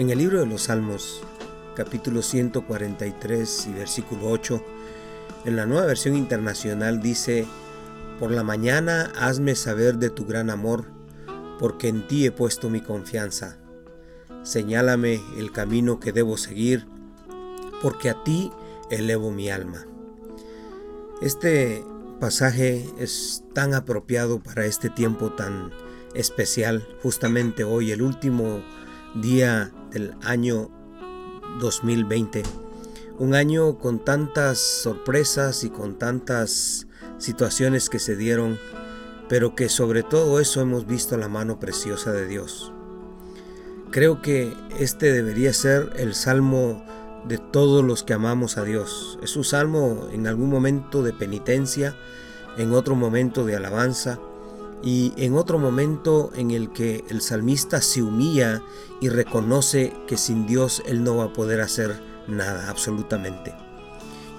[0.00, 1.20] En el libro de los Salmos,
[1.76, 4.64] capítulo 143 y versículo 8,
[5.44, 7.46] en la nueva versión internacional dice,
[8.18, 10.86] Por la mañana hazme saber de tu gran amor,
[11.58, 13.58] porque en ti he puesto mi confianza.
[14.42, 16.86] Señálame el camino que debo seguir,
[17.82, 18.50] porque a ti
[18.90, 19.86] elevo mi alma.
[21.20, 21.84] Este
[22.18, 25.70] pasaje es tan apropiado para este tiempo tan
[26.14, 28.62] especial, justamente hoy, el último
[29.14, 30.70] día del año
[31.60, 32.42] 2020.
[33.18, 36.86] Un año con tantas sorpresas y con tantas
[37.18, 38.58] situaciones que se dieron,
[39.28, 42.72] pero que sobre todo eso hemos visto la mano preciosa de Dios.
[43.90, 46.84] Creo que este debería ser el salmo
[47.26, 49.18] de todos los que amamos a Dios.
[49.22, 51.96] Es un salmo en algún momento de penitencia,
[52.56, 54.20] en otro momento de alabanza
[54.82, 58.62] y en otro momento en el que el salmista se humilla
[59.00, 63.54] y reconoce que sin Dios él no va a poder hacer nada, absolutamente.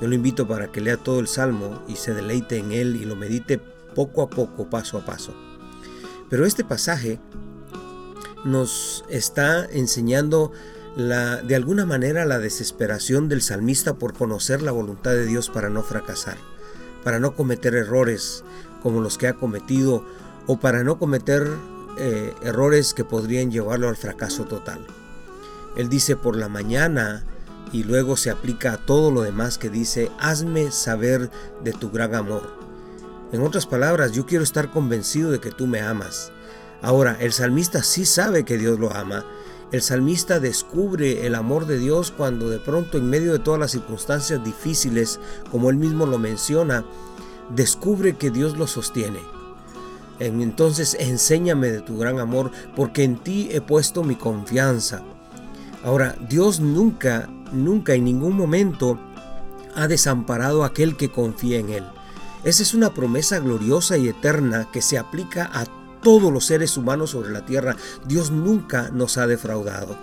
[0.00, 3.04] Yo lo invito para que lea todo el salmo y se deleite en él y
[3.04, 3.60] lo medite
[3.94, 5.34] poco a poco, paso a paso.
[6.30, 7.18] Pero este pasaje
[8.44, 10.52] nos está enseñando
[10.96, 15.68] la, de alguna manera la desesperación del salmista por conocer la voluntad de Dios para
[15.68, 16.38] no fracasar,
[17.04, 18.42] para no cometer errores
[18.82, 20.04] como los que ha cometido
[20.50, 21.48] o para no cometer
[21.96, 24.84] eh, errores que podrían llevarlo al fracaso total.
[25.76, 27.22] Él dice por la mañana
[27.72, 31.30] y luego se aplica a todo lo demás que dice, hazme saber
[31.62, 32.42] de tu gran amor.
[33.30, 36.32] En otras palabras, yo quiero estar convencido de que tú me amas.
[36.82, 39.24] Ahora, el salmista sí sabe que Dios lo ama
[39.72, 43.70] el salmista descubre el amor de Dios cuando de pronto en medio de todas las
[43.70, 45.20] circunstancias difíciles,
[45.52, 46.84] como él mismo lo menciona,
[47.54, 49.20] descubre que Dios lo sostiene.
[50.20, 55.02] Entonces enséñame de tu gran amor, porque en ti he puesto mi confianza.
[55.82, 59.00] Ahora, Dios nunca, nunca en ningún momento
[59.74, 61.84] ha desamparado a aquel que confía en Él.
[62.44, 65.64] Esa es una promesa gloriosa y eterna que se aplica a
[66.02, 67.76] todos los seres humanos sobre la tierra.
[68.06, 69.96] Dios nunca nos ha defraudado.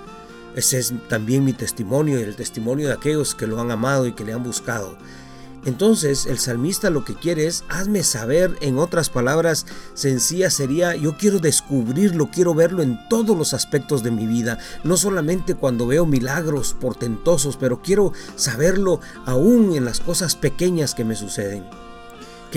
[0.55, 4.13] Ese es también mi testimonio y el testimonio de aquellos que lo han amado y
[4.13, 4.97] que le han buscado.
[5.67, 11.17] Entonces el salmista lo que quiere es, hazme saber, en otras palabras sencillas sería, yo
[11.17, 16.05] quiero descubrirlo, quiero verlo en todos los aspectos de mi vida, no solamente cuando veo
[16.05, 21.66] milagros portentosos, pero quiero saberlo aún en las cosas pequeñas que me suceden.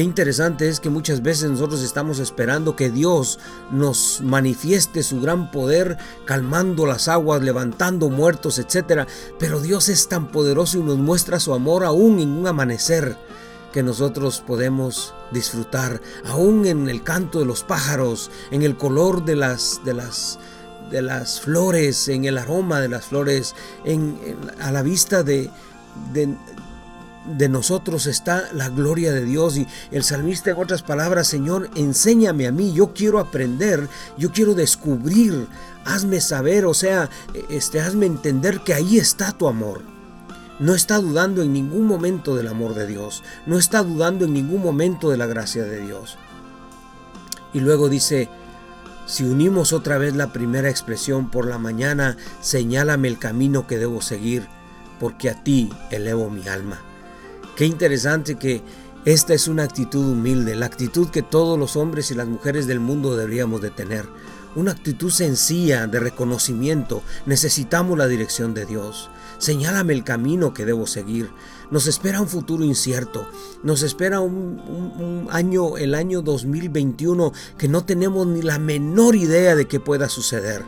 [0.03, 3.38] Interesante es que muchas veces nosotros estamos esperando que Dios
[3.71, 9.06] nos manifieste su gran poder, calmando las aguas, levantando muertos, etc.
[9.39, 13.16] Pero Dios es tan poderoso y nos muestra su amor aún en un amanecer
[13.72, 19.37] que nosotros podemos disfrutar, aún en el canto de los pájaros, en el color de
[19.37, 20.39] las, de las,
[20.91, 24.19] de las flores, en el aroma de las flores, en,
[24.60, 25.50] a la vista de,
[26.12, 26.34] de,
[27.36, 32.46] de nosotros está la gloria de Dios y el salmista en otras palabras, Señor, enséñame
[32.46, 35.46] a mí, yo quiero aprender, yo quiero descubrir,
[35.84, 37.08] hazme saber, o sea,
[37.48, 39.82] este hazme entender que ahí está tu amor.
[40.58, 44.62] No está dudando en ningún momento del amor de Dios, no está dudando en ningún
[44.62, 46.18] momento de la gracia de Dios.
[47.54, 48.28] Y luego dice,
[49.06, 54.02] si unimos otra vez la primera expresión por la mañana, señálame el camino que debo
[54.02, 54.47] seguir,
[55.00, 56.80] porque a ti elevo mi alma.
[57.60, 58.62] Qué interesante que
[59.04, 62.81] esta es una actitud humilde, la actitud que todos los hombres y las mujeres del
[62.81, 64.06] mundo deberíamos de tener.
[64.56, 67.03] Una actitud sencilla de reconocimiento.
[67.26, 69.10] Necesitamos la dirección de Dios.
[69.37, 71.28] Señálame el camino que debo seguir.
[71.71, 73.28] Nos espera un futuro incierto.
[73.62, 79.69] Nos espera un, año, el año 2021, que no tenemos ni la menor idea de
[79.69, 80.65] qué pueda suceder.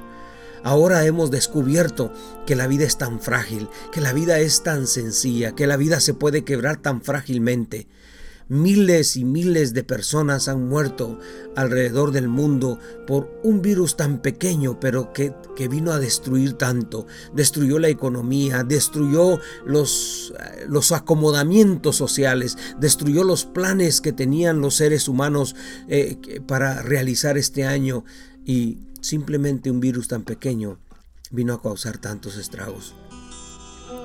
[0.65, 2.13] Ahora hemos descubierto
[2.47, 6.01] que la vida es tan frágil, que la vida es tan sencilla, que la vida
[6.01, 7.89] se puede quebrar tan frágilmente.
[8.49, 11.19] Miles y miles de personas han muerto
[11.57, 17.07] alrededor del mundo por un virus tan pequeño, pero que, que vino a destruir tanto.
[17.35, 20.35] Destruyó la economía, destruyó los,
[20.69, 25.57] los acomodamientos sociales, destruyó los planes que tenían los seres humanos
[25.89, 28.05] eh, para realizar este año
[28.45, 30.79] y simplemente un virus tan pequeño
[31.31, 32.95] vino a causar tantos estragos.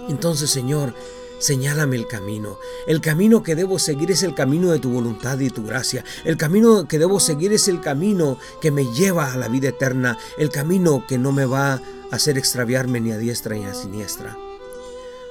[0.10, 0.94] Entonces, Señor,
[1.40, 2.58] señálame el camino.
[2.88, 6.04] El camino que debo seguir es el camino de tu voluntad y tu gracia.
[6.26, 10.18] El camino que debo seguir es el camino que me lleva a la vida eterna.
[10.38, 14.38] El camino que no me va a hacer extraviarme ni a diestra ni a siniestra.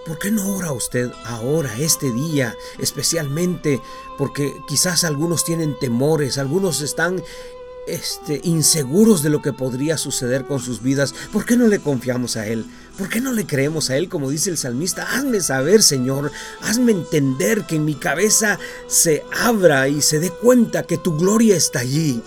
[0.07, 3.81] ¿Por qué no ora usted ahora, este día, especialmente
[4.17, 7.25] porque quizás algunos tienen temores, algunos están
[7.87, 12.37] este, inseguros de lo que podría suceder con sus vidas, ¿por qué no le confiamos
[12.37, 12.67] a Él?
[12.99, 15.07] ¿Por qué no le creemos a Él como dice el salmista?
[15.17, 20.83] Hazme saber, Señor, hazme entender que en mi cabeza se abra y se dé cuenta
[20.85, 22.23] que tu gloria está allí.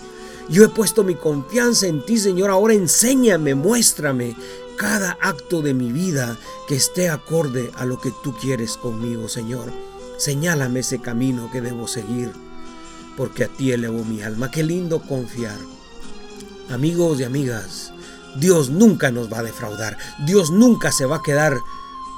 [0.48, 4.36] Yo he puesto mi confianza en ti, Señor, ahora enséñame, muéstrame
[4.76, 9.70] cada acto de mi vida que esté acorde a lo que tú quieres conmigo, Señor.
[10.16, 12.32] Señálame ese camino que debo seguir
[13.20, 14.50] porque a ti elevo mi alma.
[14.50, 15.58] Qué lindo confiar.
[16.70, 17.92] Amigos y amigas,
[18.36, 19.98] Dios nunca nos va a defraudar.
[20.24, 21.58] Dios nunca se va a quedar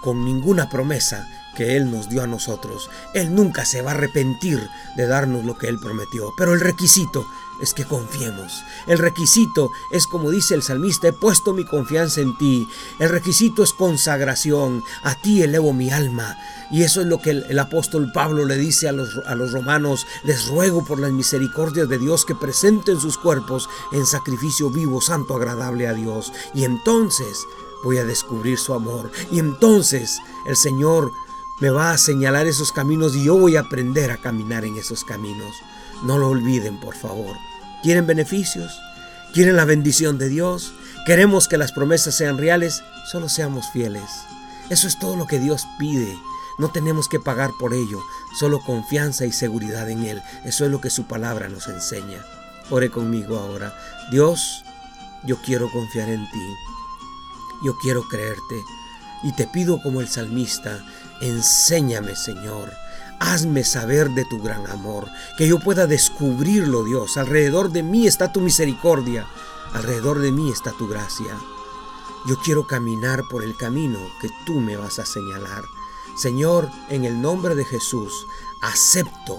[0.05, 2.91] con ninguna promesa que Él nos dio a nosotros.
[3.15, 6.33] Él nunca se va a arrepentir de darnos lo que Él prometió.
[6.37, 7.27] Pero el requisito
[7.61, 8.65] es que confiemos.
[8.87, 12.69] El requisito es como dice el salmista, he puesto mi confianza en ti.
[12.99, 14.83] El requisito es consagración.
[15.05, 16.37] A ti elevo mi alma.
[16.71, 20.07] Y eso es lo que el, apóstol Pablo le dice a los, a los romanos.
[20.25, 25.37] Les ruego por las misericordias de Dios que presenten sus cuerpos en sacrificio vivo, santo,
[25.37, 26.33] agradable a Dios.
[26.55, 27.47] Y entonces
[27.83, 29.11] voy a descubrir su amor.
[29.31, 31.13] Y entonces el Señor
[31.63, 35.05] me va a señalar esos caminos y yo voy a aprender a caminar en esos
[35.05, 35.55] caminos.
[36.03, 37.37] No lo olviden, por favor.
[37.85, 38.81] ¿Quieren beneficios?
[39.33, 40.75] ¿Quieren la bendición de Dios?
[41.07, 42.83] ¿Queremos que las promesas sean reales?
[43.13, 44.11] Solo seamos fieles.
[44.71, 46.19] Eso es todo lo que Dios pide.
[46.59, 48.01] No tenemos que pagar por ello,
[48.41, 50.21] solo confianza y seguridad en Él.
[50.45, 52.27] Eso es lo que su palabra nos enseña.
[52.71, 53.73] Ore conmigo ahora.
[54.11, 54.65] Dios,
[55.23, 56.55] yo quiero confiar en ti.
[57.65, 58.65] Yo quiero creerte.
[59.23, 60.85] Y te pido como el salmista,
[61.23, 62.83] enséñame Señor
[63.25, 65.09] Hazme saber de tu gran amor,
[65.39, 67.17] que yo pueda descubrirlo, Dios.
[67.17, 69.29] Alrededor de mí está tu misericordia,
[69.73, 71.39] alrededor de mí está tu gracia.
[72.27, 75.63] Yo quiero caminar por el camino que tú me vas a señalar.
[76.17, 78.27] Señor, en el nombre de Jesús,
[78.61, 79.39] acepto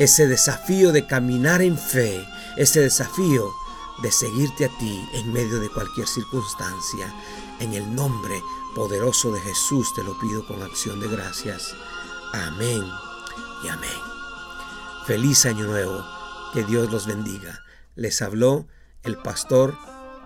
[0.00, 2.26] ese desafío de caminar en fe,
[2.56, 3.54] ese desafío
[4.02, 7.14] de seguirte a ti en medio de cualquier circunstancia.
[7.60, 8.42] En el nombre
[8.74, 11.74] poderoso de Jesús te lo pido con acción de gracias.
[12.32, 12.82] Amén
[13.62, 13.90] y amén.
[15.06, 16.04] Feliz año nuevo.
[16.52, 17.64] Que Dios los bendiga.
[17.96, 18.66] Les habló
[19.02, 19.76] el pastor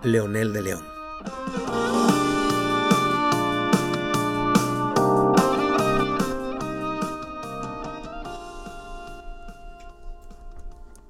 [0.03, 1.98] Leonel de León.